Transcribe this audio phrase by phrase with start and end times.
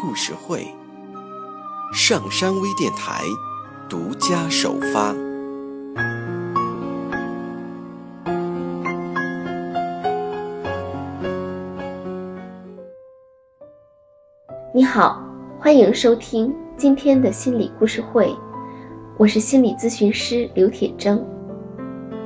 [0.00, 0.66] 故事会，
[1.92, 3.22] 上山微电台
[3.86, 5.14] 独家首发。
[14.72, 15.22] 你好，
[15.58, 18.34] 欢迎收听今天的心理故事会，
[19.18, 21.22] 我是心理咨询师刘铁铮。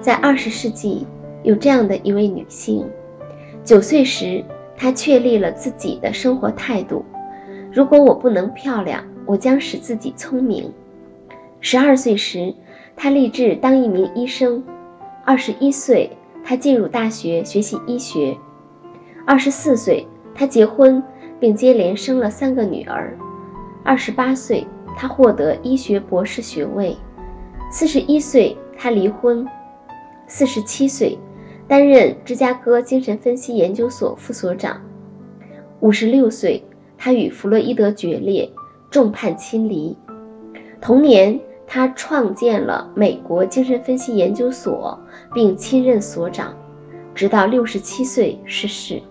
[0.01, 1.05] 在二十世纪，
[1.43, 2.89] 有这样的一位女性，
[3.65, 4.45] 九岁时，
[4.77, 7.05] 她确立了自己的生活态度。
[7.75, 10.73] 如果我不能漂亮，我将使自己聪明。
[11.61, 12.55] 十二岁时，
[12.95, 14.63] 他立志当一名医生。
[15.25, 16.09] 二十一岁，
[16.45, 18.37] 他进入大学学习医学。
[19.27, 21.03] 二十四岁，他结婚
[21.41, 23.19] 并接连生了三个女儿。
[23.83, 24.65] 二十八岁，
[24.97, 26.97] 他获得医学博士学位。
[27.73, 29.45] 四十一岁，他离婚。
[30.29, 31.19] 四十七岁，
[31.67, 34.81] 担任芝加哥精神分析研究所副所长。
[35.81, 36.65] 五十六岁。
[37.05, 38.51] 他与弗洛伊德决裂，
[38.91, 39.95] 众叛亲离。
[40.81, 44.99] 同年，他创建了美国精神分析研究所，
[45.35, 46.57] 并亲任所长，
[47.15, 49.03] 直到六十七岁逝世。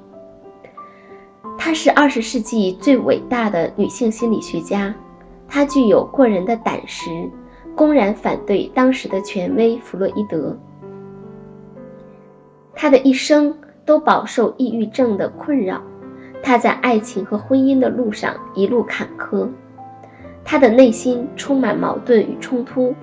[1.55, 4.95] 她是二十世纪最伟大的女性心理学家，
[5.47, 7.11] 她具有过人的胆识，
[7.75, 10.57] 公然反对当时的权威弗洛伊德。
[12.73, 13.55] 她的一生
[13.85, 15.79] 都饱受抑郁症的困扰。
[16.45, 19.47] 他在爱情和婚姻的路上一路坎坷，
[20.43, 22.93] 他的内心充满矛盾与冲突，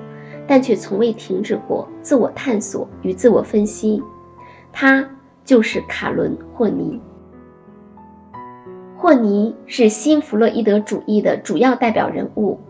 [0.47, 4.03] 但却从未停止过自我探索与自我分析。
[4.73, 5.09] 他
[5.43, 7.01] 就是卡伦·霍尼。
[8.95, 12.61] 霍尼是新弗洛伊德主义的主要代表人物，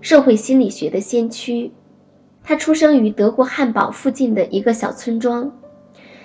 [0.00, 1.70] 社会心理学的先驱。
[2.42, 5.52] 他出生于德国汉堡附近的一个小村庄。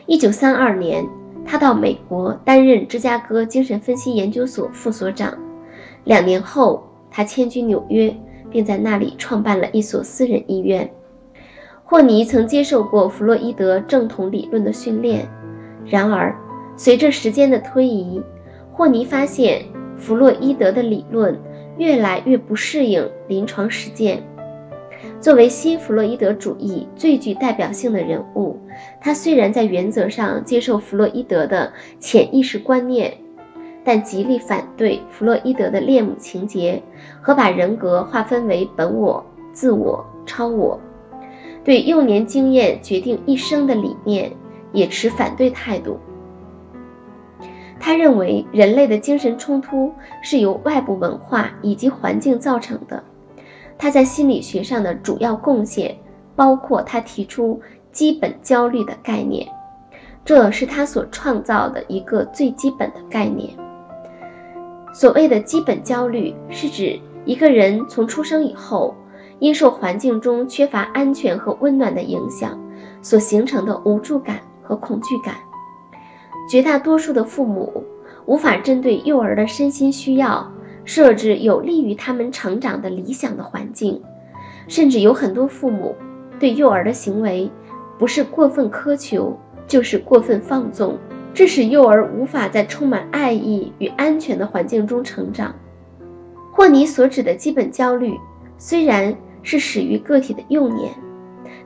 [0.07, 1.07] 一九三二年。
[1.45, 5.37] 他到美国担任芝加哥精神分析研究所副所长，
[6.03, 8.13] 两年后，他迁居纽约，
[8.49, 10.89] 并在那里创办了一所私人医院。
[11.83, 15.27] 霍尼曾接受过弗洛伊德正统理论的训练，
[15.85, 16.35] 然而，
[16.75, 18.19] 随着时间的推移，
[18.71, 19.63] 霍尼发现
[19.95, 21.39] 弗洛伊德的理论
[21.77, 24.23] 越来越不适应临床实践。
[25.25, 28.59] 作为新弗洛伊德主义最具代表性的人物，
[29.01, 33.11] 他虽然在原则上接受弗洛伊德的潜意识观念，
[33.83, 36.83] 但极力反对弗洛伊德的恋母情节
[37.23, 40.79] 和把人格划分为本我、自我、超我。
[41.63, 44.31] 对幼年经验决定一生的理念
[44.73, 45.97] 也持反对态度。
[47.79, 53.03] 他认为人类的精神冲突是由外部文化以及环境造成的。
[53.77, 55.95] 他在心理学上的主要贡献
[56.35, 59.47] 包括他提出基本焦虑的概念，
[60.23, 63.49] 这是他所创造的一个最基本的概念。
[64.93, 68.95] 所谓的基本焦虑，是指一个人从出生以后，
[69.39, 72.57] 因受环境中缺乏安全和温暖的影响
[73.01, 75.35] 所形成的无助感和恐惧感。
[76.49, 77.83] 绝大多数的父母
[78.25, 80.49] 无法针对幼儿的身心需要。
[80.85, 84.01] 设置有利于他们成长的理想的环境，
[84.67, 85.95] 甚至有很多父母
[86.39, 87.51] 对幼儿的行为
[87.97, 89.37] 不是过分苛求，
[89.67, 90.97] 就是过分放纵，
[91.33, 95.55] 致使幼儿无法在充满爱意与安全的环境中成长。
[96.53, 98.13] 霍尼所指的基本焦虑，
[98.57, 100.93] 虽然是始于个体的幼年，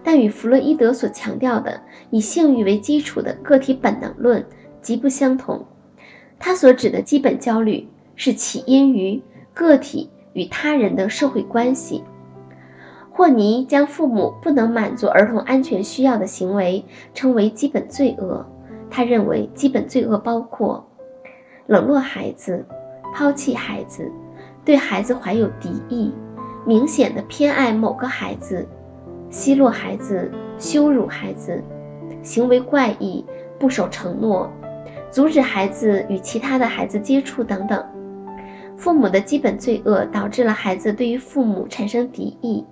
[0.02, 4.46] 但与弗洛伊德所强调的以性欲为基础的个体本能论
[4.82, 5.66] 极不相同。
[6.40, 7.88] 他所指的基本焦虑。
[8.20, 9.24] 是起因于
[9.54, 12.04] 个体与他人的社会关系。
[13.10, 16.84] 霍尼将父母不能满足儿童安全需要的行为
[17.14, 18.46] 称为基本罪恶。
[18.92, 20.86] 他认为基本罪恶包括
[21.66, 22.66] 冷落孩子、
[23.16, 24.12] 抛弃孩子、
[24.66, 26.12] 对孩子怀有敌意、
[26.66, 28.68] 明显的偏爱某个孩子、
[29.30, 31.64] 奚落孩子、羞辱孩子、
[32.22, 33.24] 行为怪异、
[33.58, 34.52] 不守承诺、
[35.10, 37.99] 阻止孩子与其他的孩子接触等等。
[38.80, 42.66] 父母的基本罪恶导致了孩子对于父母产生敌意，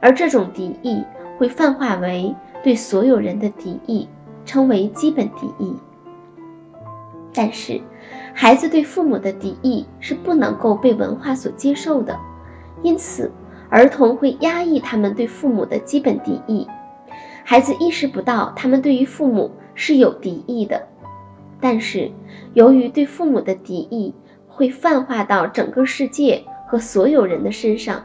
[0.00, 1.04] 而这种敌意
[1.38, 2.34] 会泛化为
[2.64, 4.08] 对所有人的敌意，
[4.44, 5.76] 称为基本敌意。
[7.32, 7.80] 但是，
[8.34, 12.18] 孩子对父母的敌意是不能够被文化所接受的，
[12.82, 13.30] 因此
[13.70, 16.66] 儿童会压抑他们对父母的基本敌意。
[17.44, 20.88] 孩子意识不到他们对于父母是有敌意的，
[21.60, 22.10] 但是
[22.54, 24.14] 由于对父母的敌意
[24.54, 28.04] 会泛化到整个世界和所有人的身上，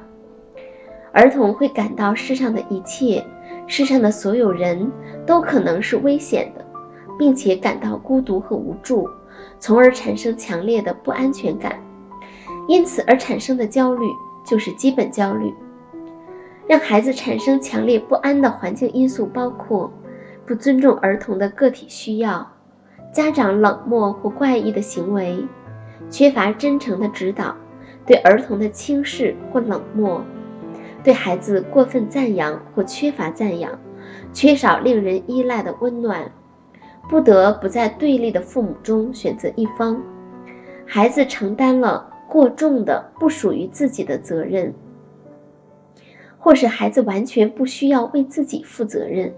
[1.11, 3.23] 儿童会感到世上的一切、
[3.67, 4.91] 世上的所有人
[5.25, 6.65] 都可能是危险的，
[7.19, 9.07] 并且感到孤独和无助。
[9.59, 11.79] 从而产生强烈的不安全感，
[12.67, 14.07] 因此而产生的焦虑
[14.45, 15.53] 就是基本焦虑。
[16.67, 19.91] 让孩子产生强烈不安的环境因素包括
[20.45, 22.47] 不尊重儿童的个体需要、
[23.13, 25.45] 家长冷漠或怪异的行为、
[26.09, 27.55] 缺乏真诚的指导、
[28.05, 30.23] 对儿童的轻视或冷漠、
[31.03, 33.79] 对孩子过分赞扬或缺乏赞扬、
[34.33, 36.31] 缺少令人依赖的温暖。
[37.09, 39.99] 不得不在对立的父母中选择一方，
[40.85, 44.75] 孩子承担了过重的不属于自己的责任，
[46.37, 49.33] 或是孩子完全不需要为自己负责任，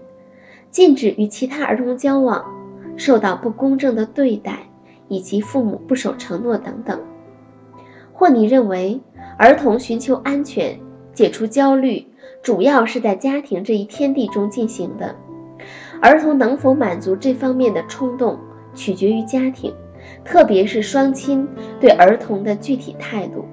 [0.70, 2.44] 禁止与其他儿童交往，
[2.98, 4.68] 受到不公正的对待，
[5.12, 6.98] 以及父母不守承诺等等。
[8.14, 9.02] 或你认为
[9.38, 10.80] 儿童寻求安全、
[11.12, 12.06] 解除焦虑，
[12.42, 15.14] 主要是在家庭这一天地中进行的。
[16.00, 18.38] 儿童能否满足这方面的冲动，
[18.74, 19.74] 取决于家庭，
[20.24, 21.46] 特别是双亲
[21.78, 23.44] 对儿童的具体态度。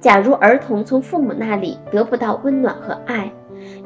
[0.00, 3.32] 假如儿童从父母那里得不到温暖和爱，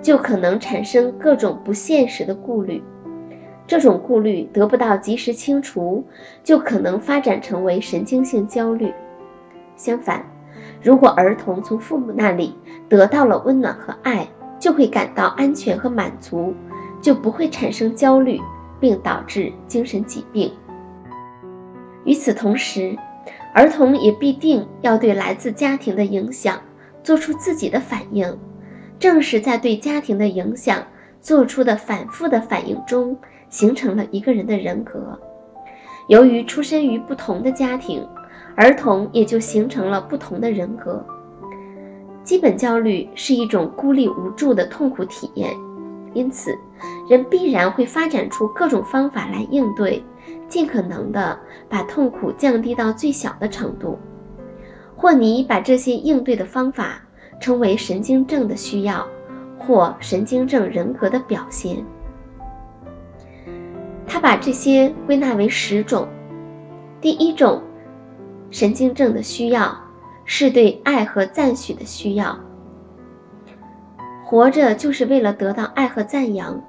[0.03, 2.83] 就可能产生各种不现实的顾虑。
[3.73, 6.05] 这种顾虑得不到及时清除，
[6.45, 8.93] 就可能发展成为神经性焦虑。
[9.77, 10.27] 相反，
[10.83, 12.55] 如果儿童从父母那里
[12.91, 14.29] 得到了温暖和爱，
[14.59, 16.53] 就会感到安全和满足。
[17.01, 18.39] 就不会产生焦虑，
[18.79, 20.53] 并导致精神疾病。
[22.05, 22.99] 与此同时，
[23.55, 26.61] 儿童也必定要对来自家庭的影响
[27.03, 28.39] 做出自己的反应。
[28.99, 30.89] 正是在对家庭的影响
[31.23, 33.17] 做出的反复的反应中，
[33.53, 35.17] 形成了一个人的人格。
[36.09, 38.05] 由于出身于不同的家庭，
[38.57, 41.07] 儿童也就形成了不同的人格。
[42.25, 45.51] 基本焦虑是一种孤立无助的痛苦体验。
[46.15, 46.55] 因此，
[47.09, 50.03] 人必然会发展出各种方法来应对，
[50.49, 51.39] 尽可能的
[51.69, 53.99] 把痛苦降低到最小的程度。
[54.97, 57.03] 霍尼把这些应对的方法
[57.41, 59.07] 称为神经症的需要，
[59.59, 61.83] 或神经症人格的表现。
[64.07, 66.09] 他把这些归纳为十种。
[67.01, 67.63] 第一种，
[68.51, 69.77] 神经症的需要
[70.25, 72.39] 是对爱和赞许的需要。
[74.25, 76.63] 活着就是为了得到爱和赞扬，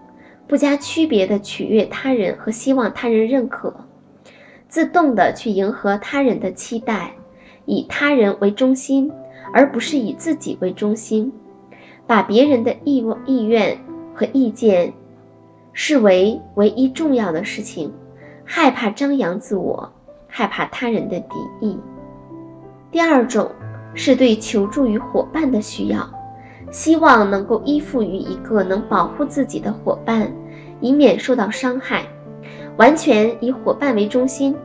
[0.47, 3.73] 不加区别的取悦他人和希望他人认可，
[4.67, 7.13] 自动的去迎合他人的期待，
[7.65, 9.11] 以他人为中心，
[9.53, 11.31] 而不是以自己为中心，
[12.05, 13.77] 把别人的意意愿
[14.13, 14.93] 和意见
[15.73, 17.93] 视为唯一重要的事情，
[18.45, 19.91] 害怕张扬自我，
[20.27, 21.77] 害怕他人的敌意。
[22.91, 23.51] 第二种
[23.93, 26.09] 是对求助于伙伴的需要。
[26.71, 30.31] 希望能够依附于一个能保护自己的伙伴，
[30.79, 32.03] 以免受到伤害。
[32.77, 34.55] 完全以伙伴为中心，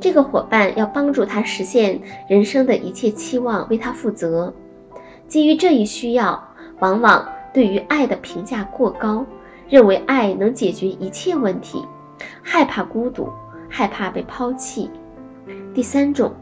[0.00, 4.52] 这个伙伴要帮助他实现人生的一切期望，为他负责。
[5.28, 6.42] 基于这一需要，
[6.80, 9.24] 往往对于爱的评价过高，
[9.68, 11.84] 认为爱能解决一切问题，
[12.42, 13.28] 害怕孤独，
[13.68, 14.90] 害怕被抛弃。
[15.74, 16.34] 第三种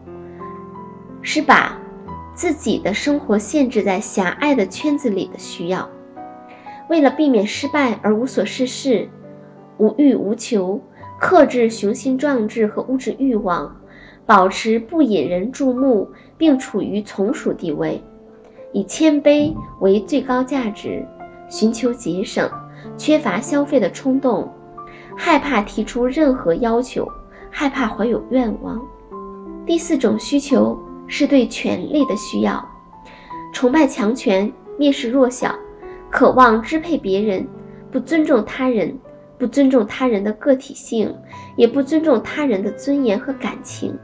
[1.22, 1.76] 是把。
[2.32, 5.90] 自己的生活限制在狭隘的圈子里的需要，
[6.88, 9.10] 为了避免失败而无所事事、
[9.76, 10.80] 无欲无求，
[11.18, 13.82] 克制雄心壮志和物质欲望，
[14.24, 18.02] 保持不引人注目，并处于从属地位，
[18.72, 21.06] 以谦卑为最高价值，
[21.50, 22.50] 寻求节省，
[22.96, 24.52] 缺乏消费的冲动，
[25.16, 27.08] 害怕提出任何要求，
[27.50, 28.80] 害怕怀有愿望。
[29.66, 30.78] 第四种需求。
[31.12, 32.64] 是对权力的需要，
[33.52, 35.52] 崇拜强权，蔑视弱小，
[36.08, 37.44] 渴望支配别人，
[37.90, 38.96] 不尊重他人，
[39.36, 41.12] 不尊重他人的个体性，
[41.56, 43.98] 也不尊重他人的尊严和感情，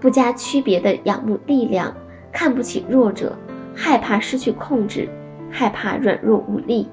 [0.00, 1.94] 不加区别的仰慕力量，
[2.32, 3.38] 看不起弱者，
[3.72, 5.08] 害怕失去控制，
[5.52, 6.88] 害怕软弱无力。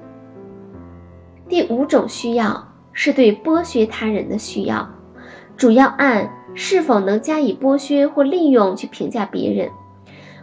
[1.48, 4.90] 第五种需要是对剥削他人的需要，
[5.56, 6.32] 主要按。
[6.54, 9.70] 是否能加以剥削或利用去评价别人？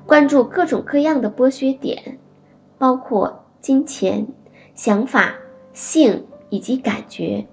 [0.05, 2.19] 关注各种各样的剥削点，
[2.77, 4.27] 包括金钱、
[4.75, 5.33] 想法、
[5.73, 7.47] 性以及感觉，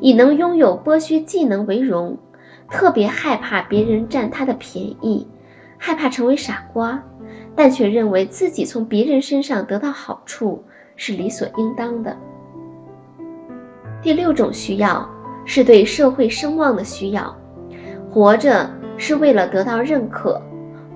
[0.00, 2.18] 以能拥有剥削技能为荣。
[2.68, 5.26] 特别害怕别人占他的便宜，
[5.78, 7.02] 害怕成为傻瓜，
[7.54, 10.64] 但却认为自己从别人身上得到好处
[10.96, 12.18] 是理所应当的。
[14.06, 15.10] 第六种需要
[15.44, 17.36] 是对社会声望的需要，
[18.08, 20.40] 活着是为了得到认可，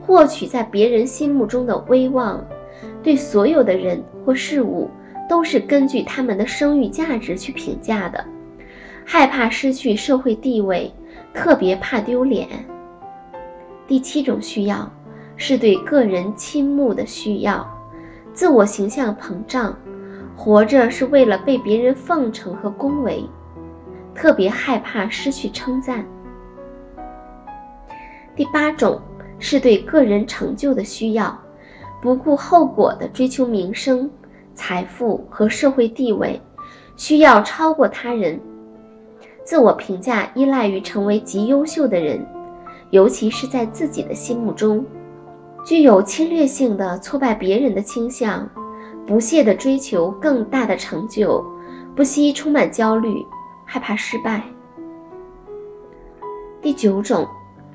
[0.01, 2.47] 获取在别人心目中的威望，
[3.03, 4.89] 对所有的人或事物
[5.29, 8.25] 都是根据他们的声誉价值去评价的，
[9.05, 10.93] 害怕失去社会地位。
[11.35, 12.47] 特别怕丢脸。
[13.89, 14.89] 第七种需要
[15.37, 17.69] 是对个人倾慕的需要，
[18.33, 19.77] 自我形象膨胀，
[20.43, 23.23] 活着是为了被别人奉承和恭维，
[24.15, 26.03] 特别害怕失去称赞。
[28.35, 28.99] 第八种
[29.39, 31.39] 是对个人成就的需要，
[32.01, 34.11] 不顾后果的追求名声、
[34.55, 36.41] 财富和社会地位，
[36.97, 38.41] 需要超过他人。
[39.45, 42.27] 自我评价依赖于成为极优秀的人，
[42.89, 44.87] 尤其是在自己的心目中，
[45.67, 48.49] 具有侵略性的挫败别人的倾向，
[49.11, 51.45] 不懈地追求更大的成就，
[51.97, 53.27] 不惜充满焦虑，
[53.65, 54.41] 害怕失败。
[56.63, 57.27] 第九种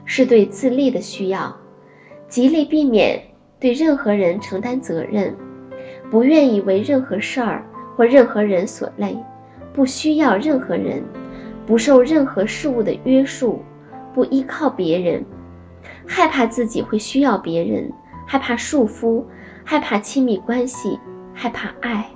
[0.06, 1.54] 是对自立的需要，
[2.30, 3.22] 极力避免
[3.60, 5.36] 对任何人承担责任，
[6.10, 7.66] 不愿意为任何事儿
[7.98, 9.18] 或任何人所累，
[9.74, 11.04] 不需要任何人。
[11.68, 13.62] 不受任何事物的约束，
[14.14, 15.26] 不依靠别人，
[16.08, 17.92] 害怕自己会需要别人，
[18.26, 19.26] 害怕束缚，
[19.66, 20.98] 害怕亲密关系，
[21.36, 22.10] 害怕爱。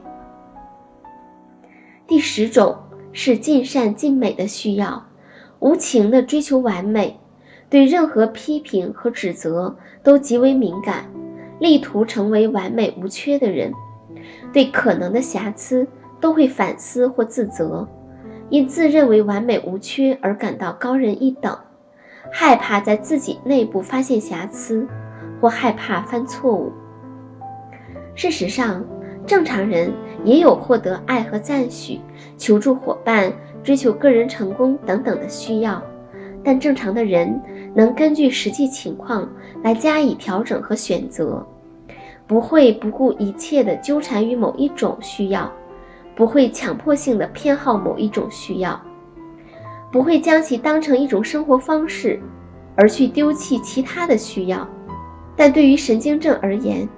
[2.07, 2.77] 第十种
[3.11, 5.05] 是尽善尽美的需要，
[5.59, 7.19] 无情的追求完美，
[7.69, 11.05] 对任何批评和指责都极为敏感，
[11.59, 13.73] 力图成为完美无缺的人，
[14.51, 15.87] 对可能的瑕疵
[16.19, 17.87] 都会反思或自责。
[18.49, 21.55] 因自认为完美无缺而感到高人一等，
[22.31, 24.87] 害怕在自己内部发现瑕疵，
[25.39, 26.71] 或害怕犯错误。
[28.15, 28.83] 事实上，
[29.29, 29.93] 正常人
[30.25, 31.99] 也有获得爱和赞许、
[32.35, 33.31] 求助伙伴、
[33.63, 35.79] 追求个人成功等等的需要，
[36.43, 37.39] 但正常的人
[37.75, 39.29] 能根据实际情况
[39.63, 41.45] 来加以调整和选择，
[42.25, 45.51] 不会不顾一切地纠缠于某一种需要。
[46.15, 48.81] 不会强迫性的偏好某一种需要，
[49.91, 52.19] 不会将其当成一种生活方式，
[52.75, 54.67] 而去丢弃其他的需要。
[55.35, 56.89] 但对于神经症而言，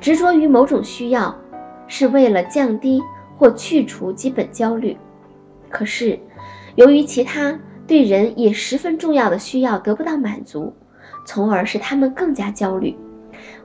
[0.00, 1.32] 执着于某种需要，
[1.86, 3.02] 是为了降低
[3.36, 4.96] 或去除基本焦虑。
[5.70, 6.18] 可是，
[6.74, 10.74] 由于其他对人也十分重要的需要得不到满足，
[11.26, 12.96] 从而使他们更加焦虑。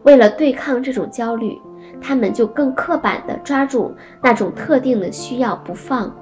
[0.04, 1.60] 为了对抗这种焦虑。
[2.02, 6.16] 他们就更刻板地抓住那种特定的需要不放，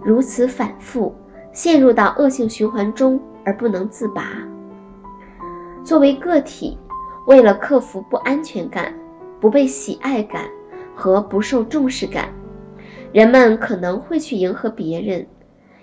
[0.00, 1.12] 如此反复，
[1.52, 4.22] 陷入到恶性循环中而不能自拔。
[5.82, 6.78] 作为个体，
[7.26, 8.94] 为了克服不安全感、
[9.40, 10.44] 不被喜爱感
[10.98, 12.28] 和不受重视感，
[13.12, 15.24] 人们可能会去迎合别人，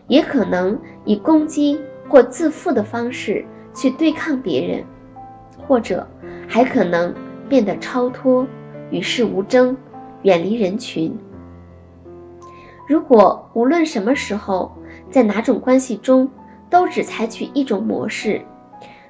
[0.09, 1.79] 也可能以攻击
[2.09, 4.83] 或自负的方式去对抗别人，
[5.65, 6.05] 或者
[6.49, 7.15] 还可能
[7.47, 8.45] 变得超脱。
[8.91, 9.77] 与世无争，
[10.23, 11.17] 远离人群。
[12.85, 14.77] 如果无论什么时候，
[15.09, 16.29] 在哪种关系中，
[16.69, 18.41] 都只采取一种模式，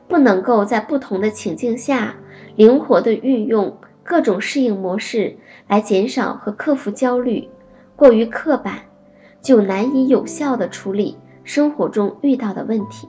[0.07, 2.15] 不能够在不同的情境下
[2.55, 7.49] 灵活地运用各种适应模式来减少和克服焦虑，
[7.95, 8.81] 过于刻板，
[9.41, 13.07] 就难以有效地处理生活中遇到的问题。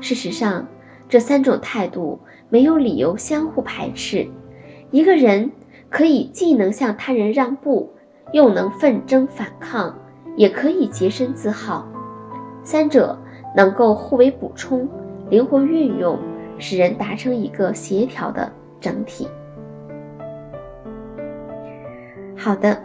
[0.00, 0.68] 事实上，
[1.08, 4.28] 这三种态度没有理由相互排斥。
[4.90, 5.52] 一个人。
[5.90, 7.90] 可以既能向他人让步，
[8.32, 9.98] 又能奋争反抗，
[10.36, 11.86] 也可以洁身自好，
[12.64, 13.18] 三者
[13.54, 14.88] 能够互为补充，
[15.28, 16.18] 灵活运用，
[16.56, 18.50] 使人达成一个协调的
[18.80, 19.28] 整体。
[22.42, 22.76] 好的，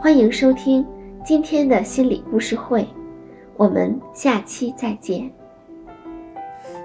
[0.00, 0.86] 欢迎收听
[1.26, 2.86] 今天的心理故事会，
[3.56, 5.28] 我们下期再见。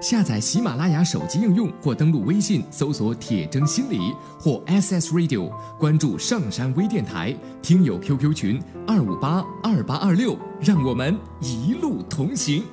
[0.00, 12.64] 下载喜马拉雅手机应用或登录微信搜索“铁铮心理”或 SS Radio，关注上山微电台，听友 QQ 群二五八二八二六，让我们一路同行。